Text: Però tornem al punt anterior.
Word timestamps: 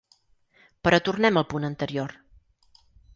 Però 0.87 0.99
tornem 1.09 1.39
al 1.41 1.47
punt 1.51 1.67
anterior. 1.69 2.17